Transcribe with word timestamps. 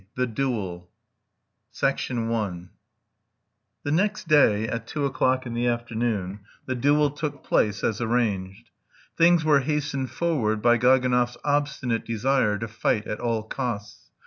THE 0.15 0.25
DUEL 0.25 0.89
I 1.83 1.91
THE 3.83 3.91
NEXT 3.91 4.27
DAY, 4.27 4.67
at 4.67 4.87
two 4.87 5.05
o'clock 5.05 5.45
in 5.45 5.53
the 5.53 5.67
afternoon, 5.67 6.39
the 6.65 6.73
duel 6.73 7.11
took 7.11 7.43
place 7.43 7.83
as 7.83 8.01
arranged. 8.01 8.71
Things 9.15 9.45
were 9.45 9.59
hastened 9.59 10.09
forward 10.09 10.59
by 10.59 10.79
Gaganov's 10.79 11.37
obstinate 11.45 12.03
desire 12.03 12.57
to 12.57 12.67
fight 12.67 13.05
at 13.05 13.19
all 13.19 13.43
costs. 13.43 14.09